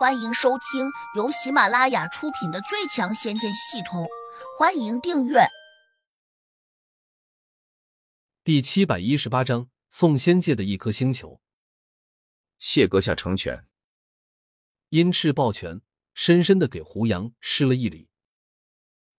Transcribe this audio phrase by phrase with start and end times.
[0.00, 4.04] 欢迎收听由喜马拉雅出品的《最强仙剑系统》，
[4.58, 5.40] 欢迎订阅。
[8.42, 11.42] 第七百一十八章：送仙界的一颗星球。
[12.56, 13.66] 谢阁下成全。
[14.88, 15.82] 殷赤抱拳，
[16.14, 18.08] 深深的给胡杨施了一礼。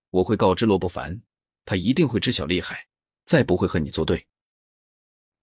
[0.09, 1.21] 我会告知洛不凡，
[1.63, 2.87] 他一定会知晓厉害，
[3.25, 4.27] 再不会和你作对。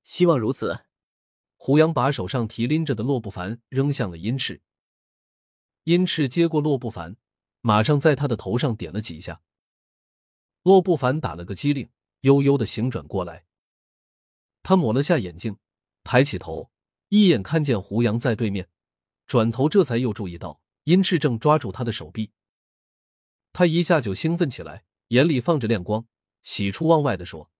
[0.02, 0.80] 希望如此。
[1.54, 4.60] 胡杨把手上提拎着的洛不凡扔向了殷赤。
[5.88, 7.16] 殷赤接过洛不凡，
[7.62, 9.40] 马上在他的头上点了几下。
[10.62, 11.88] 洛不凡打了个激灵，
[12.20, 13.46] 悠悠的醒转过来。
[14.62, 15.56] 他抹了下眼镜，
[16.04, 16.70] 抬起头，
[17.08, 18.68] 一眼看见胡杨在对面，
[19.26, 22.32] 转头这才又注意到殷赤正抓住他的手臂。
[23.54, 26.06] 他一下就兴奋起来，眼里放着亮光，
[26.42, 27.50] 喜出望外的说：“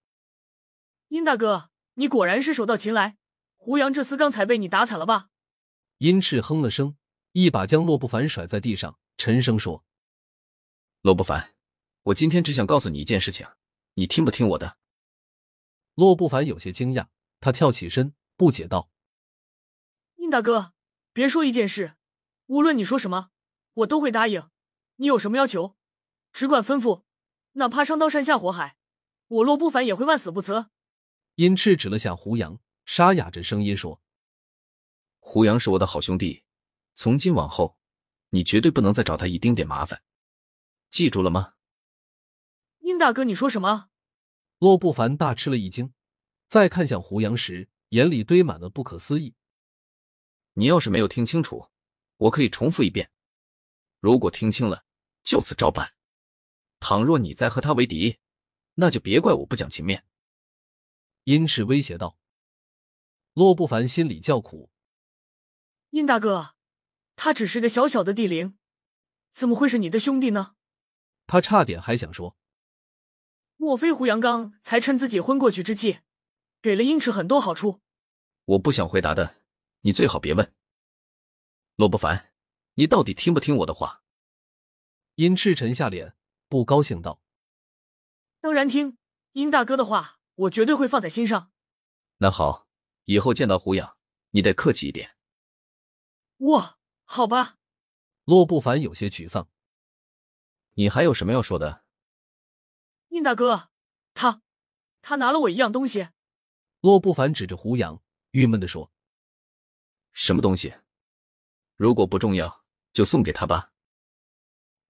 [1.09, 3.17] 殷大哥，你果然是手到擒来，
[3.57, 5.31] 胡杨这厮刚才被你打惨了吧？”
[5.97, 6.98] 殷赤哼了声。
[7.33, 9.85] 一把将洛不凡甩在地上，沉声说
[11.03, 11.55] ：“洛不凡，
[12.05, 13.47] 我今天只想告诉你一件事情，
[13.95, 14.79] 你听不听我的？”
[15.95, 17.09] 洛不凡有些惊讶，
[17.41, 18.91] 他跳起身，不解道
[20.17, 20.73] ：“殷大哥，
[21.13, 21.97] 别说一件事，
[22.47, 23.31] 无论你说什么，
[23.75, 24.49] 我都会答应。
[24.97, 25.77] 你有什么要求，
[26.33, 27.05] 只管吩咐，
[27.53, 28.77] 哪怕上刀山下火海，
[29.29, 30.71] 我洛不凡也会万死不辞。”
[31.37, 34.03] 殷赤指了下胡杨，沙哑着声音说
[35.21, 36.43] ：“胡杨是我的好兄弟。”
[36.99, 37.79] 从今往后，
[38.31, 40.03] 你绝对不能再找他一丁点麻烦，
[40.91, 41.55] 记住了吗？
[42.81, 43.89] 殷大哥，你说什么？
[44.59, 45.95] 洛不凡大吃了一惊，
[46.49, 49.37] 再看向胡杨时，眼里堆满了不可思议。
[50.55, 51.71] 你要是没有听清楚，
[52.17, 53.13] 我可以重复一遍。
[54.01, 54.85] 如果听清了，
[55.23, 55.95] 就此照办。
[56.81, 58.19] 倘若你再和他为敌，
[58.75, 60.05] 那就别怪我不讲情面。
[61.23, 62.19] 殷赤威胁道。
[63.35, 64.73] 洛不凡心里叫苦，
[65.91, 66.58] 殷大哥。
[67.21, 68.57] 他只是个小小的地灵，
[69.29, 70.55] 怎么会是你的兄弟呢？
[71.27, 72.37] 他差点还想说，
[73.57, 75.99] 莫非胡杨刚才趁自己昏过去之际，
[76.63, 77.81] 给了殷赤很多好处？
[78.45, 79.43] 我不想回答的，
[79.81, 80.55] 你最好别问。
[81.75, 82.33] 洛不凡，
[82.75, 84.05] 你到底听不听我的话？
[85.17, 86.15] 殷赤沉下脸，
[86.49, 87.21] 不高兴道
[88.41, 88.97] ：“当然听，
[89.33, 91.51] 殷大哥的话，我绝对会放在心上。
[92.19, 92.69] 那好，
[93.07, 93.97] 以后见到胡杨，
[94.31, 95.17] 你得客气一点。”
[96.39, 96.78] 我。
[97.11, 97.57] 好吧，
[98.25, 99.49] 洛不凡有些沮丧。
[100.75, 101.83] 你还有什么要说的？
[103.09, 103.71] 宁大哥，
[104.13, 104.43] 他，
[105.01, 106.11] 他拿了我一样东西。
[106.81, 108.03] 洛不凡指着胡杨，
[108.33, 108.93] 郁闷的说
[110.13, 110.75] ：“什么东西？
[111.77, 113.73] 如果不重要，就送给他吧。”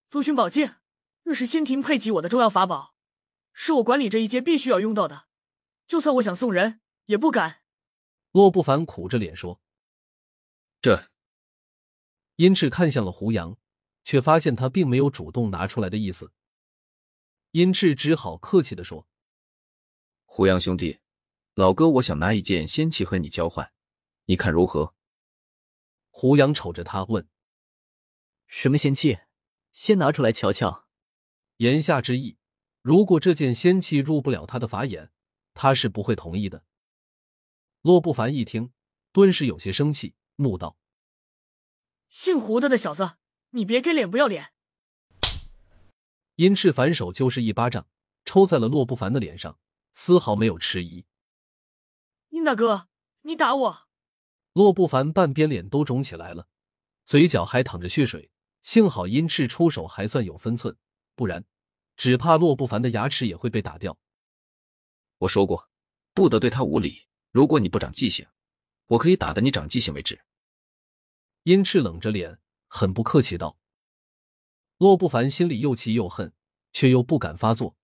[0.09, 0.81] 族群宝剑，
[1.23, 2.97] 那是仙庭配给我的重要法宝，
[3.53, 5.29] 是我管理这一阶必须要用到的。
[5.87, 7.63] 就算我想送人，也不敢。
[8.33, 9.63] 洛不凡苦着脸说
[10.83, 11.09] ：“这。”
[12.39, 13.59] 殷赤看向了胡杨，
[14.05, 16.31] 却发现他并没有主动拿出来的意思。
[17.51, 19.09] 殷赤只好客气的说
[20.25, 21.01] ：“胡杨兄弟，
[21.55, 23.73] 老哥，我想拿一件仙器和你交换，
[24.27, 24.95] 你看如何？”
[26.11, 27.29] 胡杨瞅着他问
[28.47, 29.19] ：“什么仙器？
[29.73, 30.87] 先拿出来瞧瞧。”
[31.59, 32.39] 言下之意，
[32.83, 35.11] 如果这件仙器入不了他的法眼，
[35.55, 36.65] 他是不会同意的。
[37.83, 38.71] 洛不凡一听，
[39.11, 40.79] 顿时有些生气，怒道。
[42.09, 43.17] 姓胡的的小子，
[43.51, 44.53] 你别给脸不要脸！
[46.37, 47.87] 殷赤反手就是一巴掌，
[48.25, 49.59] 抽在了洛不凡的脸上，
[49.93, 51.05] 丝毫没有迟疑。
[52.31, 52.89] 殷大哥，
[53.23, 53.89] 你打我！
[54.53, 56.49] 洛不凡半边脸都肿起来了，
[57.05, 58.31] 嘴角还淌着血水。
[58.63, 60.77] 幸好殷赤出手还算有分寸，
[61.15, 61.45] 不然
[61.97, 63.97] 只怕洛不凡的牙齿也会被打掉。
[65.19, 65.71] 我说过，
[66.13, 67.07] 不得对他无礼。
[67.31, 68.27] 如果你不长记性，
[68.87, 70.21] 我可以打得你长记性为止。
[71.45, 73.59] 殷赤冷着脸，很不客气道
[74.77, 76.33] ：“洛不凡心里又气又恨，
[76.73, 77.77] 却又不敢发作，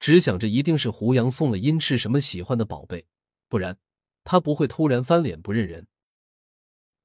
[0.00, 3.06] 只想着一定是胡杨送了殷赤什么喜欢的宝贝，
[3.48, 3.78] 不然
[4.24, 5.86] 他不会突然翻脸不认人。”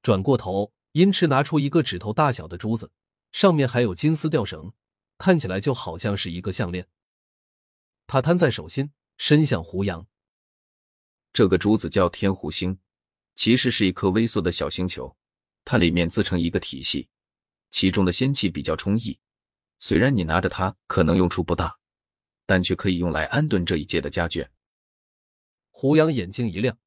[0.02, 2.92] 转过头，殷赤拿出一个指头大小的珠子，
[3.34, 4.72] 上面还有金丝吊绳，
[5.18, 6.88] 看起来就好像是一个项链。
[8.06, 10.08] 他摊在手心，伸向胡杨
[11.34, 12.80] ：“这个珠子叫天狐星，
[13.36, 15.18] 其实是一颗微缩的小星球。”
[15.70, 17.10] 它里面自成一个体系，
[17.72, 19.20] 其中的仙气比较充溢。
[19.80, 21.78] 虽然你拿着它可能用处不大，
[22.46, 24.48] 但却可以用来安顿这一界的家眷。
[25.70, 26.78] 胡杨眼睛一亮：“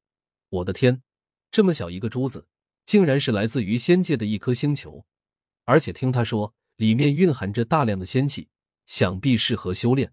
[0.49, 1.03] 我的天，
[1.51, 2.47] 这么小一个珠子，
[2.87, 5.05] 竟然是来自于仙界的一颗星球，
[5.65, 8.49] 而且听他说里面蕴含着大量的仙气，
[8.87, 10.11] 想必适合修炼。”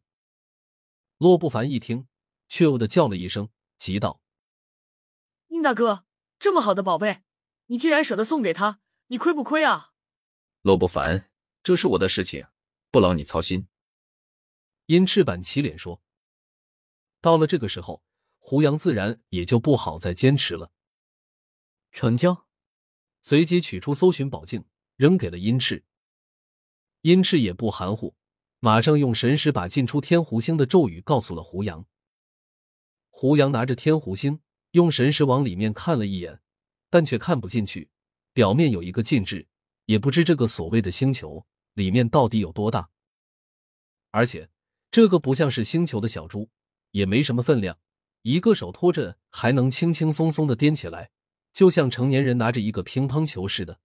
[1.17, 2.07] 洛不凡一听，
[2.51, 3.49] 却又的叫了一声，
[3.79, 4.21] 急道
[5.49, 6.05] ：“宁大哥，
[6.39, 7.23] 这么好的宝贝！”
[7.69, 9.93] 你竟然舍得送给他，你亏不亏啊？
[10.63, 11.31] 洛不凡，
[11.63, 12.47] 这是我的事情，
[12.91, 13.69] 不劳你操心。
[14.87, 16.03] 殷赤板起脸说
[17.21, 18.03] ：“到了这个时候，
[18.39, 20.73] 胡杨自然也就不好再坚持了。”
[21.93, 22.47] 成交。
[23.21, 24.65] 随即取出搜寻宝镜，
[24.97, 25.85] 扔给了殷赤。
[27.03, 28.17] 殷赤也不含糊，
[28.61, 31.85] 马上用神识把进出天湖星的咒语告诉了胡杨。
[33.11, 36.41] 胡杨拿着天湖星，用神识往里面看了一眼，
[36.91, 37.91] 但却看不进去。
[38.33, 39.47] 表面有一个禁制，
[39.87, 41.45] 也不知这个所谓的星球
[41.75, 42.91] 里面到底有多大。
[44.11, 44.49] 而且
[44.91, 46.51] 这个不像是星球的小猪，
[46.93, 47.79] 也没什么分量，
[48.23, 51.11] 一个手托着还能轻轻松松的掂起来。
[51.53, 53.81] 就像成年人拿着一个乒乓球似的，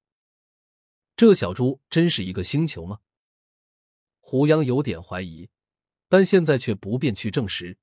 [1.15, 2.99] 这小猪真是一个星球吗？
[4.19, 5.49] 胡杨有点怀疑，
[6.07, 7.79] 但现在却不便去证实。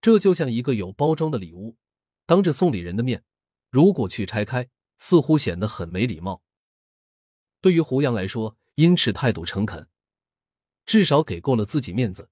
[0.00, 1.76] 这就像一个有包装的礼物，
[2.24, 3.24] 当着送礼人的面，
[3.70, 6.42] 如果去拆开，似乎显得很没礼貌。
[7.60, 9.88] 对于胡杨来说，殷赤态度诚恳，
[10.86, 12.30] 至少给够了自己面子，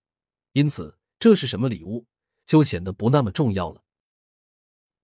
[0.53, 2.07] 因此这是什么礼物，
[2.45, 3.83] 就显得不那么重要了。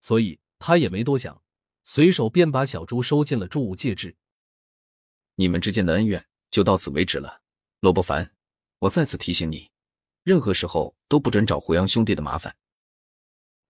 [0.00, 0.38] 所以。
[0.64, 1.42] 他也没多想，
[1.82, 4.16] 随手便把小猪收进了铸物戒指。
[5.34, 7.42] 你们之间的恩怨就到此为止了，
[7.80, 8.32] 罗不凡，
[8.78, 9.72] 我再次提醒你，
[10.22, 12.56] 任何时候都不准找胡杨兄弟的麻烦。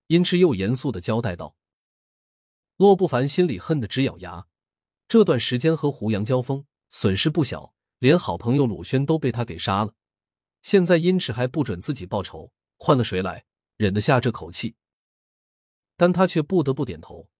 [0.08, 1.56] 殷赤又严肃的交代道。
[2.82, 4.48] 洛不凡心里恨得直咬牙，
[5.06, 9.94] 这段时间和胡杨交锋，损失不小，连好朋友鲁轩都被他给杀了，
[10.62, 13.44] 现在殷赤还不准自己报仇，换了谁来
[13.76, 14.74] 忍得下这口气？
[15.96, 17.30] 但他却不得不点头。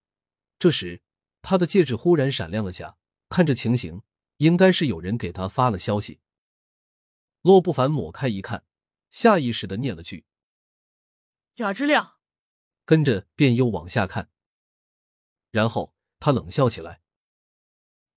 [0.61, 1.03] 这时，
[1.41, 2.97] 他的戒指忽然闪亮了下，
[3.29, 4.03] 看这情形，
[4.37, 6.21] 应该是有人给他发了消息。
[7.41, 8.65] 洛不凡抹开一看，
[9.11, 10.25] 下意识的念了句
[11.57, 12.19] ：“贾之亮。”
[12.87, 14.31] 跟着便又往下看，
[15.53, 17.03] 然后他冷笑起来：“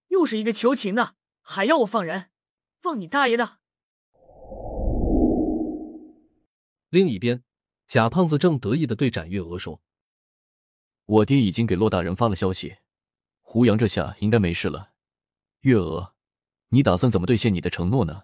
[0.10, 2.32] 又是一个求情的，还要我放人？
[2.82, 3.60] 放你大爷的！”
[6.90, 7.44] 另一边，
[7.88, 9.82] 贾胖子正得意的对展月娥说。
[11.06, 12.78] 我爹已经给骆大人发了消息，
[13.42, 14.94] 胡杨这下应该没事了。
[15.60, 16.16] 月娥，
[16.70, 18.24] 你打算怎么兑现你的承诺呢？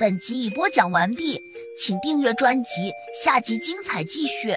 [0.00, 1.38] 本集已播讲完毕，
[1.80, 4.50] 请订阅专辑，下集精彩继续。